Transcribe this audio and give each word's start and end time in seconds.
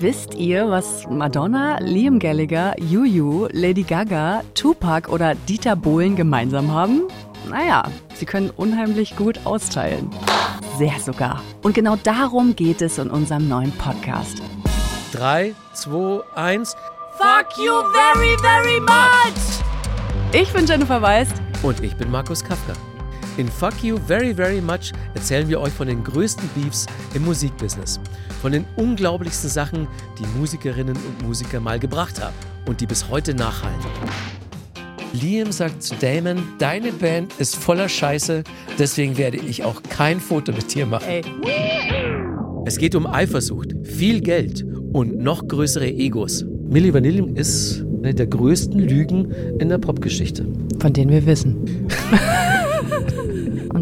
Wisst 0.00 0.34
ihr, 0.34 0.66
was 0.70 1.06
Madonna, 1.10 1.76
Liam 1.78 2.18
Gallagher, 2.18 2.74
Juju, 2.80 3.48
Lady 3.52 3.82
Gaga, 3.82 4.42
Tupac 4.54 5.10
oder 5.10 5.34
Dieter 5.34 5.76
Bohlen 5.76 6.16
gemeinsam 6.16 6.72
haben? 6.72 7.02
Naja, 7.50 7.82
sie 8.14 8.24
können 8.24 8.48
unheimlich 8.48 9.14
gut 9.14 9.40
austeilen. 9.44 10.08
Sehr 10.78 10.98
sogar. 11.00 11.42
Und 11.62 11.74
genau 11.74 11.96
darum 11.96 12.56
geht 12.56 12.80
es 12.80 12.96
in 12.96 13.10
unserem 13.10 13.46
neuen 13.46 13.72
Podcast. 13.72 14.40
3, 15.12 15.54
2, 15.74 16.22
1. 16.34 16.74
Fuck 17.18 17.58
you 17.58 17.74
very, 17.92 18.38
very 18.40 18.80
much! 18.80 19.60
Ich 20.32 20.50
bin 20.54 20.64
Jennifer 20.64 21.02
Weist. 21.02 21.34
Und 21.62 21.84
ich 21.84 21.94
bin 21.94 22.10
Markus 22.10 22.42
Kafka. 22.42 22.72
In 23.40 23.48
Fuck 23.48 23.82
You 23.82 23.96
Very 24.06 24.34
Very 24.34 24.60
Much 24.60 24.92
erzählen 25.14 25.48
wir 25.48 25.62
euch 25.62 25.72
von 25.72 25.86
den 25.88 26.04
größten 26.04 26.46
Beefs 26.54 26.84
im 27.14 27.24
Musikbusiness. 27.24 27.98
Von 28.42 28.52
den 28.52 28.66
unglaublichsten 28.76 29.48
Sachen, 29.48 29.88
die 30.18 30.26
Musikerinnen 30.38 30.94
und 30.94 31.26
Musiker 31.26 31.58
mal 31.58 31.78
gebracht 31.78 32.22
haben 32.22 32.34
und 32.66 32.82
die 32.82 32.86
bis 32.86 33.08
heute 33.08 33.32
nachhallen. 33.32 33.78
Liam 35.14 35.52
sagt 35.52 35.82
zu 35.82 35.94
Damon, 35.94 36.42
deine 36.58 36.92
Band 36.92 37.32
ist 37.38 37.56
voller 37.56 37.88
Scheiße, 37.88 38.44
deswegen 38.78 39.16
werde 39.16 39.38
ich 39.38 39.64
auch 39.64 39.82
kein 39.88 40.20
Foto 40.20 40.52
mit 40.52 40.74
dir 40.74 40.84
machen. 40.84 41.08
Ey. 41.08 41.22
Es 42.66 42.76
geht 42.76 42.94
um 42.94 43.06
Eifersucht, 43.06 43.74
viel 43.84 44.20
Geld 44.20 44.66
und 44.92 45.16
noch 45.16 45.48
größere 45.48 45.88
Egos. 45.88 46.44
Milli 46.68 46.92
Vanilli 46.92 47.32
ist 47.36 47.86
eine 48.02 48.14
der 48.14 48.26
größten 48.26 48.78
Lügen 48.78 49.30
in 49.58 49.70
der 49.70 49.78
Popgeschichte. 49.78 50.44
Von 50.78 50.92
denen 50.92 51.10
wir 51.10 51.24
wissen. 51.24 51.88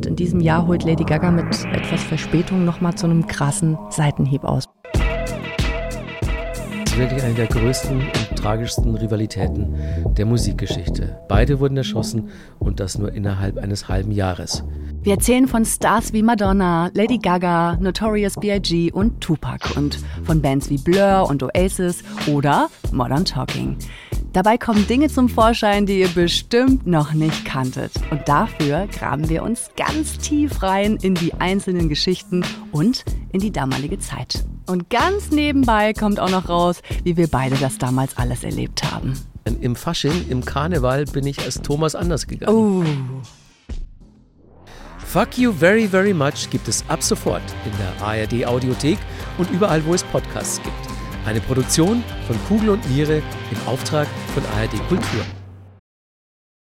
In 0.09 0.17
diesem 0.17 0.41
Jahr 0.41 0.67
holt 0.67 0.85
Lady 0.85 1.05
Gaga 1.05 1.31
mit 1.31 1.45
etwas 1.67 2.03
Verspätung 2.03 2.65
nochmal 2.65 2.95
zu 2.95 3.05
einem 3.05 3.27
krassen 3.27 3.77
Seitenhieb 3.91 4.43
aus. 4.43 4.65
Das 4.95 6.93
ist 6.93 6.99
wirklich 6.99 7.23
eine 7.23 7.35
der 7.35 7.47
größten 7.47 8.01
und 8.01 8.35
tragischsten 8.35 8.95
Rivalitäten 8.97 9.75
der 10.17 10.25
Musikgeschichte. 10.25 11.21
Beide 11.29 11.61
wurden 11.61 11.77
erschossen 11.77 12.31
und 12.59 12.81
das 12.81 12.97
nur 12.97 13.13
innerhalb 13.13 13.59
eines 13.59 13.89
halben 13.89 14.11
Jahres. 14.11 14.65
Wir 15.03 15.13
erzählen 15.13 15.47
von 15.47 15.67
Stars 15.67 16.15
wie 16.15 16.23
Madonna, 16.23 16.91
Lady 16.95 17.19
Gaga, 17.19 17.77
Notorious 17.79 18.37
B.I.G. 18.37 18.91
und 18.91 19.21
Tupac 19.21 19.77
und 19.77 19.99
von 20.25 20.41
Bands 20.41 20.71
wie 20.71 20.79
Blur 20.79 21.27
und 21.29 21.43
Oasis 21.43 22.03
oder 22.27 22.71
Modern 22.93 23.27
Talking. 23.27 23.77
Dabei 24.33 24.59
kommen 24.59 24.87
Dinge 24.87 25.09
zum 25.09 25.29
Vorschein, 25.29 25.87
die 25.87 26.01
ihr 26.01 26.09
bestimmt 26.09 26.87
noch 26.87 27.15
nicht 27.15 27.45
kanntet. 27.47 27.93
Und 28.11 28.29
dafür 28.29 28.87
graben 28.87 29.29
wir 29.29 29.43
uns 29.43 29.71
ganz 29.77 30.19
tief 30.19 30.63
rein 30.63 30.97
in 31.01 31.15
die 31.15 31.35
einzelnen 31.35 31.89
Geschichten 31.89 32.45
und 32.71 33.05
in 33.33 33.41
die 33.41 33.51
damalige 33.51 33.99
Zeit. 33.99 34.45
Und 34.67 34.91
ganz 34.91 35.31
nebenbei 35.31 35.95
kommt 35.95 36.21
auch 36.21 36.31
noch 36.31 36.49
raus, 36.51 36.83
wie 37.05 37.17
wir 37.17 37.29
beide 37.29 37.57
das 37.57 37.79
damals 37.79 38.19
alles 38.19 38.45
erlebt 38.45 38.85
haben. 38.93 39.15
Im 39.63 39.75
Fasching, 39.75 40.29
im 40.29 40.45
Karneval 40.45 41.07
bin 41.07 41.27
ich 41.27 41.41
als 41.41 41.63
Thomas 41.63 41.95
anders 41.95 42.27
gegangen. 42.27 42.55
Oh. 42.55 42.85
Fuck 45.07 45.39
You 45.39 45.53
Very 45.53 45.89
Very 45.89 46.13
Much 46.13 46.51
gibt 46.51 46.69
es 46.69 46.85
ab 46.89 47.03
sofort 47.03 47.41
in 47.65 47.73
der 47.79 48.07
ARD 48.07 48.45
Audiothek 48.47 48.99
und 49.39 49.51
überall, 49.51 49.83
wo 49.87 49.95
es 49.95 50.03
Podcasts 50.05 50.61
gibt. 50.63 50.98
Eine 51.29 51.43
Produktion 51.43 52.03
von 52.27 52.39
Kugel 52.49 52.71
und 52.71 52.89
Niere 52.89 53.19
im 53.19 53.59
Auftrag 53.67 54.09
von 54.33 54.43
ARD 54.47 54.79
Kultur. 54.89 55.38